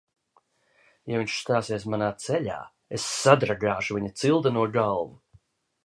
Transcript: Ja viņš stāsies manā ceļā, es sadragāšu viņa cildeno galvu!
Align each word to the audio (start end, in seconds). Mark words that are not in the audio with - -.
Ja 1.11 1.19
viņš 1.23 1.35
stāsies 1.41 1.85
manā 1.95 2.07
ceļā, 2.25 2.57
es 2.99 3.07
sadragāšu 3.11 3.99
viņa 4.01 4.15
cildeno 4.23 4.69
galvu! 4.81 5.15